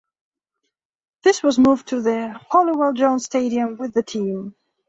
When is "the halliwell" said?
2.01-2.93